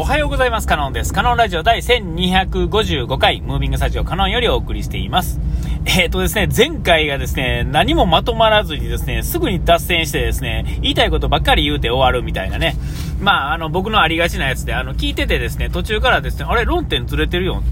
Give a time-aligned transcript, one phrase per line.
[0.00, 0.68] おはようございます。
[0.68, 1.12] カノンです。
[1.12, 5.40] カノンラジオ第1255回、ムービングスタジオカノンよりお送りしています。
[5.86, 12.76] えっ、ー、とですね、前回がですね、何もまとまらずにですね、すぐに脱線してですね、言いたいことばっかり言うて終わるみたいなね、
[13.20, 17.62] まあ、あの、僕のありがちなやつで、あの、聞いててですね、途中からですね、あれ、論点ずれてるよ。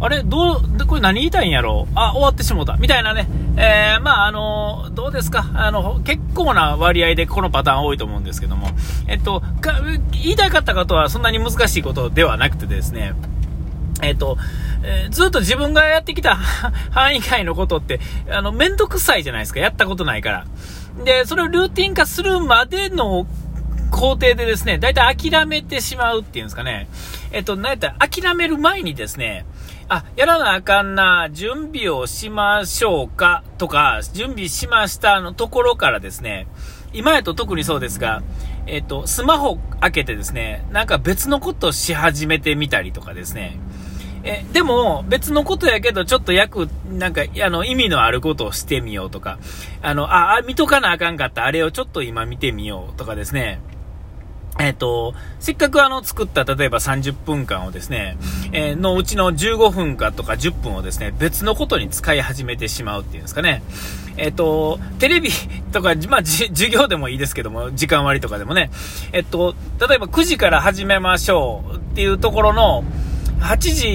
[0.00, 1.86] あれ、どう、これ何言いたいんやろ？
[1.94, 2.76] あ、終わってしもうた。
[2.76, 5.48] みたいなね、えー、まあ、あの、どうですか？
[5.54, 8.68] あの、結構な割合でこのパターン多いと思うんですけども、
[9.06, 9.80] えっと、か
[10.12, 13.14] 言いたかったことはそんなに難しいことではなくてですね、
[14.02, 14.36] えっ、と、
[14.82, 16.36] えー、ずっと自分がやってきた
[16.90, 18.00] 範囲外のことって、
[18.30, 19.60] あの、めんどくさいじゃないですか。
[19.60, 20.46] やったことないから。
[21.04, 23.26] で、それをルーティン化するまでの
[23.96, 26.86] 工程でですね、だいたい諦めてしまうっていうんですかね。
[27.32, 29.46] えっ、と、なんやったら諦める前にですね、
[29.88, 36.46] あ、やらなあかんな、準備をしましょうかとか、準備しましたのところからですね、
[36.92, 38.22] 今やと特にそうですが、
[38.66, 43.58] えっ、と、スマホ開けてですね、なんか別のことをし始めてみたりとかですね、
[44.24, 49.38] え、でも、別のことやけど、ちょっと役、なんか、あの、意味のあることをしてみようとか、
[49.80, 53.60] あの、あ、見とかなあかんかった、あれをちょっと今見てみようとかですね、
[54.58, 58.16] えっ、と、せっかくあの作った例えば30分間をですね、
[58.52, 63.62] えー、のうちの15分かとか10分をですね、別のことに使い始めてしまうっていうんですかね。
[64.16, 65.30] えっ、と、テレビ
[65.72, 68.70] とか、まあ、授業でもいいですけども、時間割とかでもね、
[69.12, 69.54] えっと、
[69.86, 72.84] 例えば9時から始めましょうっていうところの、
[73.40, 73.86] 8時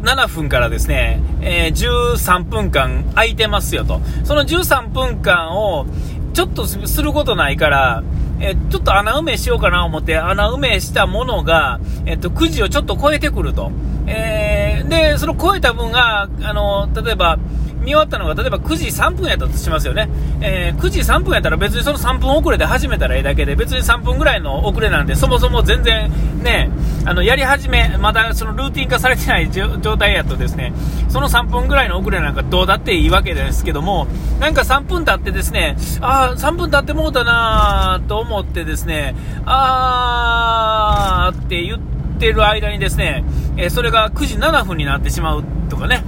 [0.00, 4.00] 47分からですね、えー、13分間空いてますよと。
[4.24, 5.86] その13分間を、
[6.32, 8.02] ちょっとすることないから、
[8.44, 13.70] えちょっと穴埋めしようかな思って、穴埋めしたものが、えっと、9時をちょっと超えてくると。
[14.08, 17.38] えー、で、その超えた分が、あの、例えば、
[17.82, 20.08] 見終わったのが例えば9時3分やったとしますよね、
[20.40, 26.10] えー、9時3分やったら別にその3分遅れで始めたらええだけで別に3分ぐらいの遅れなんでそもそも全然
[26.42, 26.70] ね
[27.04, 30.72] あのやり始めまだそのルーティン化されてない 状態やとですね
[31.08, 34.06] その3分ぐらいの遅れなんかどうだっていいわけですけども
[34.40, 39.14] なんか3分経ってですねああ3分経ってもうたなと思ってですね
[39.44, 41.78] あーって言っ
[42.18, 43.24] てる間にですね、
[43.56, 46.04] えー、それが9時7分になってしまうとかね。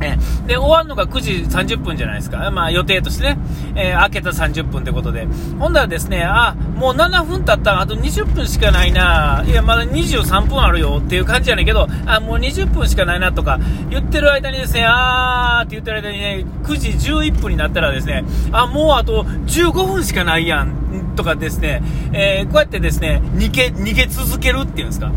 [0.00, 0.16] え
[0.46, 2.50] で、終わるのが9時30分じゃないですか。
[2.50, 3.38] まあ予定としてね、
[3.74, 5.26] えー、開けた30分ってことで。
[5.58, 13.60] ほんだらですね、あ、もう7分経ったあと20分しかないな、いや、まだ23分あるよっていう感じやねんけど、あ、もう20分しかないなとか
[13.90, 20.80] 言ってる間にですね、あーって言ってる間にね、9時11分になったらですね、あ、もうあと15分しかないやん。
[21.16, 25.12] とかですね、えー、こうやってですね、逃げ、逃げ続けるっていうんですか。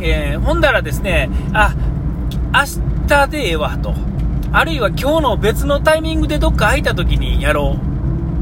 [0.00, 1.74] えー、ほんだらですね、あ、
[2.52, 3.94] 明日でええわ、と。
[4.52, 7.76] あるいは今日の別のタイミングでどっか空いた時にやろ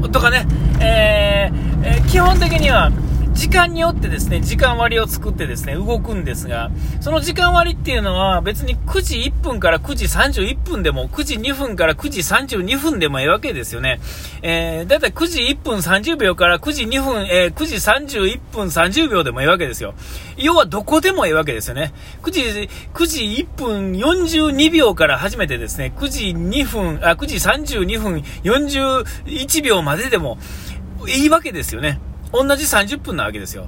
[0.01, 0.45] うとかね、
[0.79, 2.91] えー、基本的には
[3.37, 6.71] 時間によってですね、時間割を作ってですね、動くんですが、
[7.01, 13.99] その時間割っていうのは別に9時1分から9時31分でも、9時2分から9時32分でもいいわけですよね。
[14.41, 19.93] えー、だいたい9時1分30秒から9時2分、えー、9時31分30秒でもいいわけですよ。
[20.37, 21.93] 要はどこでもいいわけですよね。
[22.23, 30.39] 9時、9時1分42秒から始めてですね、9時2分、あ、9時32分41秒まででも
[31.07, 31.99] いいわけですよね。
[32.31, 33.67] 同じ30分なわけですよ。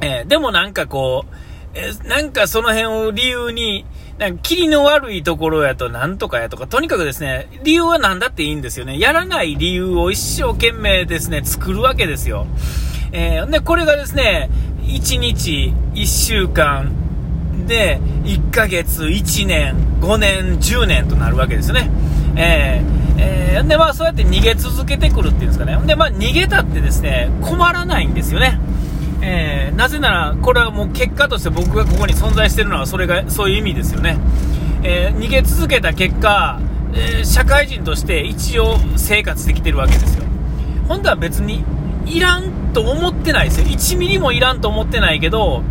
[0.00, 1.34] えー、でもなんかこう、
[1.74, 3.84] えー、なんかその辺を理由に、
[4.18, 8.98] なんか、霧の悪いところやとなんとかやとか、とにかくですね、理由は何だっていいんですよね。
[8.98, 12.46] やらない理由を一生懸命ですね、作るわけですよ。
[13.12, 14.50] えー、で、これがですね、
[14.82, 16.92] 1日、1週間、
[17.66, 21.90] で、1ヶ月、1年、5年、10年となるわけですよね。
[22.36, 25.78] えー、えー、で、まあ、そうやって逃げ続けてくるっていうんですかね。
[25.86, 28.58] で、まあ、逃げたってですね、困らないんですよね。
[29.22, 34.18] えー、なぜなら、これはもう結果として僕がここに存在してるのは、それが、そういう意味ですよね。
[34.82, 36.60] えー、逃げ続けた結果、
[36.94, 40.24] え、社会人として一応生活できてるわけですよ。
[40.88, 41.64] 本当は別に、
[42.06, 43.66] いらんと思ってないですよ。
[43.66, 45.62] 1ミリもいらんと思ってないけど、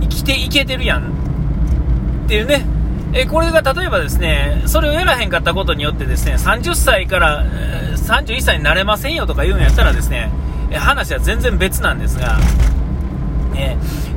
[0.00, 1.02] 生きていけてるやん。
[2.24, 2.64] っていうね。
[3.14, 7.44] えこれが例えばですね、それをやらへんかったことによってですね、30歳から、
[7.96, 10.30] 31歳になれませんよとか言うんやったらですね、
[10.70, 12.38] え話は全然別なんですが、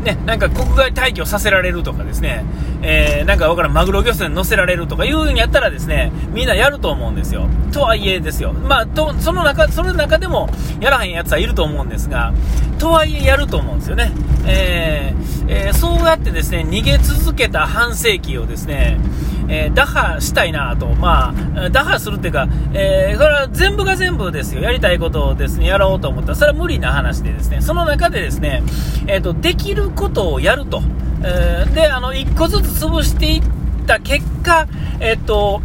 [0.05, 2.45] ね、なんか国外退去させられるとかですね、
[2.81, 7.47] えー、なんかわからん、マグロ漁船乗せられるとかいうんやったらですね、みんなやると思うんですよ。
[7.73, 8.53] とはいえですよ。
[8.53, 10.49] まあ、と、その中、その中でも
[10.79, 12.33] やらへんやつはいると思うんですが、
[12.77, 14.11] とはいえやると思うんですよね。
[14.45, 18.99] えー、えー、そうそうやってですね、逃げ続けた半世紀をですね、
[19.47, 26.29] えー、打破したいなと、まあ、打破するっていうか、えー、それは全部が全部ですよ、やりたいことをですね、やろうと思った。
[26.29, 28.63] ら、それは無理な話でですね、その中でですね、
[29.07, 30.81] えっ、ー、と、できることをやると、
[31.23, 33.43] えー、で、あの、一個ずつ潰していっ
[33.85, 34.67] た結果、
[34.99, 35.61] えっ、と、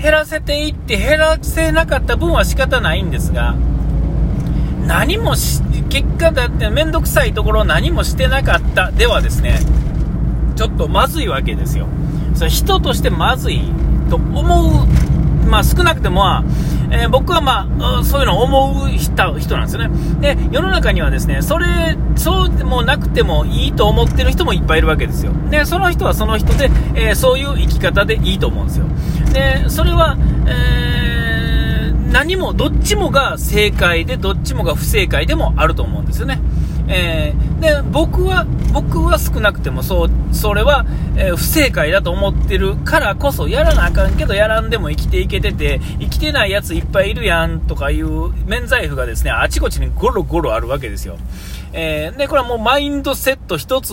[0.00, 3.54] 減らせていって減らせなかった分は仕方ないんですが、
[4.86, 8.90] 何もし、結果だって面倒くさいところ何もしてなかった。
[8.90, 9.58] ではですね、
[10.56, 11.86] ちょっとまずいわけですよ。
[12.40, 13.60] それ人としてまずい
[14.08, 16.24] と思う、まあ、少なくても、
[16.90, 20.34] えー、僕は、まあ、そういうのを思う人人なんですよね。
[20.34, 25.32] で、世の中にはですね、それ、そうでもなくてもいいと思ってる人もいっぱいいるわけですよ。
[25.50, 28.86] で、その人はその人で、えー、そういう生き方でいいと思うんですよ。
[29.34, 30.16] で、それは、
[30.46, 36.40] えー、何も、どっちもが正解で、どっちもが不正解でもあると思うんですよね。
[36.92, 40.84] えー、で僕は僕は少なくてもそうそれは、
[41.16, 51.16] えー、不正解だと思ってるからこそやらなあかんけどやらんでも生きていけてて生きてないやついっぱいいるやんとかいう免罪符がですねあちこちにゴロゴロあるわけですよ、
[51.72, 53.92] えー、でこれはもうマインドセット一つ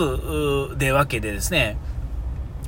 [0.78, 1.78] でわけでですね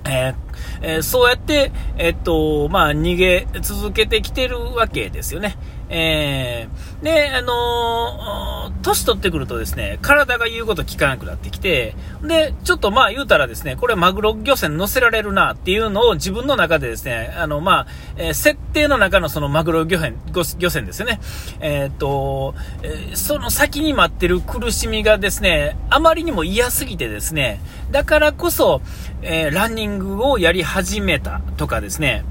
[0.06, 0.50] えー
[0.82, 5.58] えー、そうやって、えっと、まあ、逃げ続けてきてるわけですよね。
[5.90, 17.88] えー、で、あのー、年取ってくるとですね、体が言うこと聞かなくなってきて、で、ちょっとまあ言うたらですね、これマグロ漁船乗せられるなっていうのを自分の中でですね、あの、まあ、
[18.18, 20.16] えー、設定の中のそのマグロ漁船、
[20.60, 21.20] 漁船ですよね。
[21.60, 22.54] えっと、
[22.84, 28.82] えその先に待ってる苦しみがですね、あまりにも嫌すぎてですね、だからこそ、
[29.24, 32.24] えランニングをやり始めたとかですね、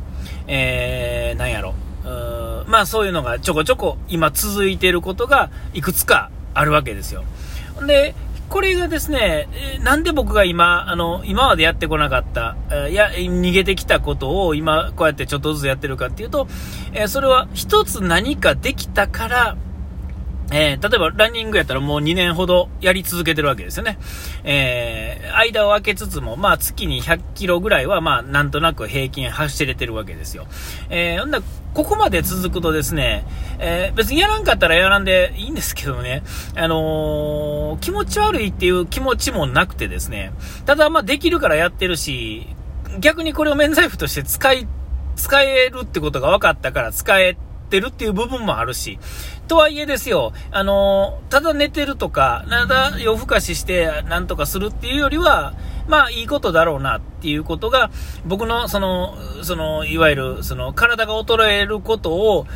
[0.47, 1.75] えー、なんやろ。
[2.05, 2.09] う、
[2.67, 7.25] まあそういうのがちょこちょこ今続いていることがいくつかあるわけですよ。
[7.87, 8.15] で、
[8.49, 9.49] これがですね、
[9.83, 12.57] なんで僕が今、あの、今までやってこなかった、
[12.89, 16.49] いや、逃げてきたことを今こうやってちょっとずつやってるかっていうと、
[16.95, 19.57] えそれは一つ何かできたから、
[20.51, 23.99] えー、例えばランニングやったらもう2年ほどやり続けてるわけですよね。
[24.45, 30.47] えー、間を空けつつも、まあ月に100キロぐらいは、まあなんとなく平均走れてるわけですよ。
[30.89, 31.43] えー、
[31.75, 33.25] ここまで続くとですね、
[33.59, 36.23] えー、別にやらんかったらやらんでいいんですけどね、
[36.57, 40.33] あのー、気持ち悪いっていう気持ちもなくてですね、
[40.67, 42.49] ただまあできるからやってるし、
[42.99, 44.67] 逆にこれを免罪符として使い、
[45.17, 47.37] 使えるってことが分かったから使え
[47.71, 48.99] てるっていう部分もあるし、
[49.47, 55.55] とはいえですよ、あのただ寝てるとか、ただ夜更かししてなんとかするっていうよりは、
[55.89, 57.91] まあいいことだろうなっていうことが、
[58.27, 62.47] 僕のその、その、いわゆる、その、体が衰えることを、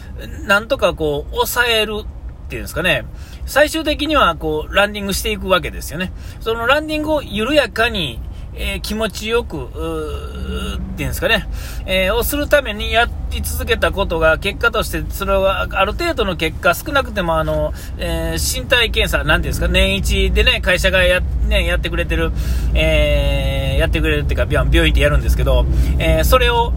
[0.46, 3.06] なんとかこう、抑えるっていうんですかね、
[3.46, 6.12] 最終的にはこう、ランディングしていくわけですよね。
[6.40, 8.20] そのランディングを緩やかに、
[8.54, 9.68] えー、気持ちよく、っ
[10.94, 11.48] ていうんですかね、
[11.86, 22.32] えー、をするためにやり続けたことが結果として、それはある程度の結果、少なくてもあの、えー、身体検査、なんていうんですか、年一でね、会社がや,、ね、やってくれてる、
[22.74, 25.64] え、やってくれるっていうか、病院でやるんですけど、
[25.98, 26.72] え、それを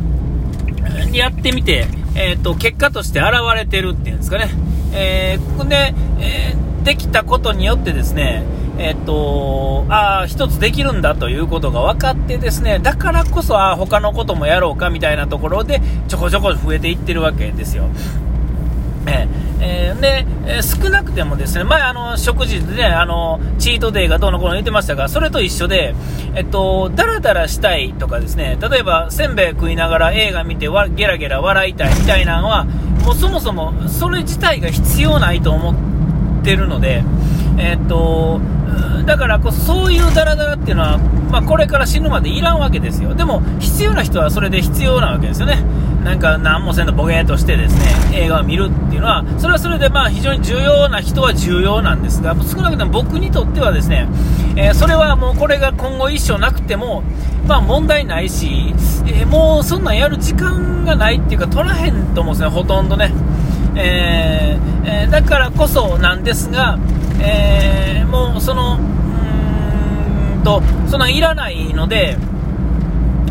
[1.12, 4.50] やってみて、えっ、と、結果として現れてるっていうんですかね。
[4.94, 6.56] えー、で、え、
[6.86, 8.44] できたことによってですね、
[8.78, 17.86] えっと、ああ、一つできるんだということが分かってですね、だからこそ、ああ他のこともやろうかみたいなところで、ちょこちょこ増えていってるわけですよ。
[19.08, 19.28] え
[19.62, 25.96] えー、で、えー、少なくてもですね、前あの、食事でね、あの、チートデイがどうのこうの言ってましたが、それと一緒で、
[26.34, 32.66] えっと、ダラダラしたいとかですね、例えば、せんべい食いながら映画見てわゲラゲラ笑いたいみたいなのは、
[33.06, 37.04] もうそもそもそれ自体が必要ないと思ってるので、
[37.58, 38.40] えっと、
[39.06, 40.98] だからこそそういうダラダラっていうのは、
[41.32, 43.14] まあ、これから死ぬまでいらんわけですよ。
[43.14, 45.64] でも、必要な人はそれで必要なわけですよね。
[46.04, 54.08] なんか何もせんとボケーとしてですね、映画を見るっていうのは、それはそれでまあ非常に重要な人は重要なんですが、少なくとも僕にとってはですね、
[54.56, 57.04] えー、それはもうこれが今後一生なくても、
[57.48, 58.74] まあ問題ないし、
[59.08, 63.12] えー、もうそんなんやる時間がないっていうか取らへんと思うんですね、ほとんどね。
[63.76, 66.78] えー、えだからこそなんですが、
[67.26, 72.18] えもうその、うーんと、そんないらないので、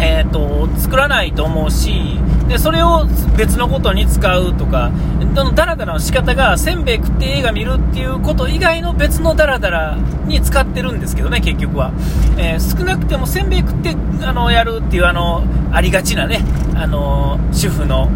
[0.01, 4.91] えーと、作らないと思うしでそれを別のことに使うとか
[5.35, 9.97] のダラダラの仕方がせんべい食って映画見るっていうこと以外の別のダラダラ
[10.27, 11.93] に使ってるんですけどね結局は、
[12.37, 16.41] えー、少なくてもせんべい食ってあのやるっていうあのありがちなね
[16.77, 18.11] あの主婦の、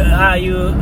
[0.00, 0.74] ああいう、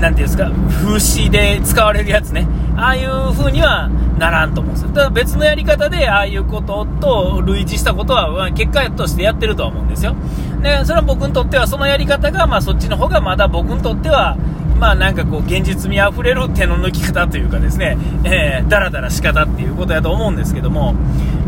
[0.00, 0.50] なんていうんですか、
[0.82, 2.46] 風刺で使われるやつね。
[2.76, 4.90] ああいう風にはならんと思うんですよ。
[4.92, 10.14] だ別のやり方でああいうことと類似したことは結果としてやってるとは思うんですよ。
[10.62, 14.36] で、それは僕にとってはそのやり方が、まあそっちの方がまだ僕にとっては、
[14.78, 20.94] まあなんかこう現実味あふれる手の抜き方というかですね、えー、だらだら仕方っていうことやと思うんですけども、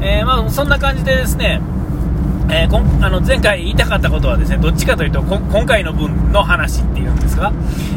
[0.01, 1.61] えー、まあそんな感じでですね、
[2.50, 7.52] えー、こんあの前回言いたかったことはですねどっちかというと今回の分の話っていうんですか、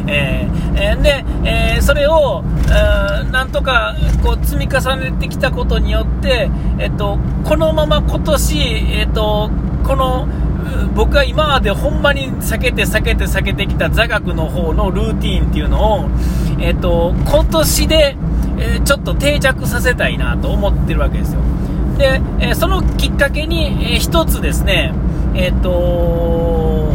[0.06, 9.50] えー、で、えー、それを、えなんとかこう積み重ねてきたことによって、えっと、このまま今年、えっと、
[9.84, 10.28] この
[10.94, 16.10] 僕が今までほんまに避けて避けて避けてきた座学の方のルーティンっていうのを、
[16.60, 18.16] えっと、今年で、
[18.58, 21.40] えちょっと定着させたいなと思ってるわけですよ。
[22.02, 24.92] で、えそのきっかけに、え1つですね、
[25.34, 26.92] えっ、と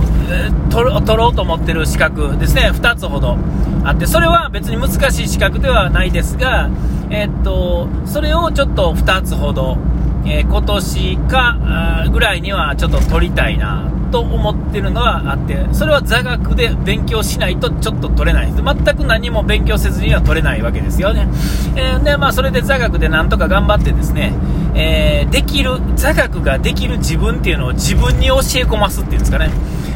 [0.69, 3.37] 取ろうと思ってる資格ですね、2つほど
[3.85, 6.69] あって、それは別に難しい資格ではないですが、
[7.09, 9.77] えっ、と、それをちょっと2つほど、
[10.25, 13.89] えー、今年かぐらいにはちょっと取りたいな。
[14.07, 18.63] と思ってるのはあって、それは座学で勉強しないとちょっと取れないです。
[18.63, 21.27] 全く何も勉強せずには取れないわけですよね。
[21.75, 24.33] えー、で、まあ、それで座学でなんとか頑張ってですね、
[24.75, 29.49] えー、できる、座学ができる自分っていうのを自分に教え込ますっていうんですかね。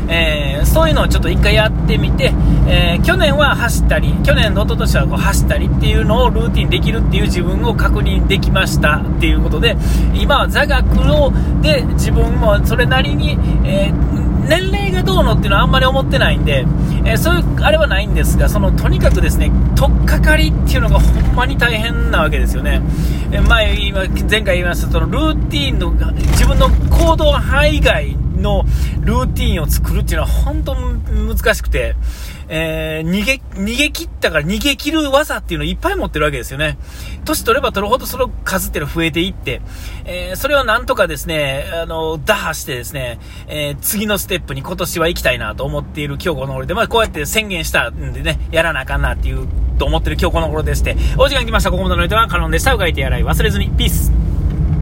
[0.07, 2.33] えー、そういうのをちょっと一回やってみて、
[2.67, 9.77] えー、去年は走ったり、去年の一昨年はこう走ったりっていうのをルーティンできるっていう自分を確認できましたっていうことで、
[10.13, 11.31] 今は座学を
[11.61, 14.21] で自分もそれなりに、えー
[14.51, 16.65] 年齢がどうのっていうのはあんまり思ってないんで、
[17.05, 22.81] えー、そういうあれはないんですが、そのとにかくですね、取っかかりっていうのがほんまに大変なわけですよね。
[23.31, 23.91] えー、前、
[24.29, 28.63] 前回言いました、そのルーティンの、自分の行動範囲外の
[28.99, 31.95] ルーティンを作るっていうのは本当難しくて、
[32.49, 36.77] えー、逃げ、逃げ切ったから逃げ切る技っていうのをいっぱい持ってるわけですよね。
[37.23, 39.61] 年取れば取るほどその数っていうのは増えていって、
[40.05, 51.71] えー、それをなんとかですね、あの、打破してですね、えー、次のステップに今年は行きたいなと思っている今日この頃で、まあこうやって宣言したんでね、やらなあかんなっていう、と思ってる今日この頃でして、お時間来ました。
[51.71, 52.73] ここまでの人はカノンでした。
[52.73, 53.69] うがいてやらい忘れずに。
[53.69, 54.30] ピース。